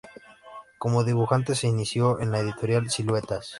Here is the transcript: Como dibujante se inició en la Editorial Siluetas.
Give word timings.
Como 0.79 1.03
dibujante 1.03 1.53
se 1.53 1.67
inició 1.67 2.19
en 2.21 2.31
la 2.31 2.39
Editorial 2.39 2.89
Siluetas. 2.89 3.49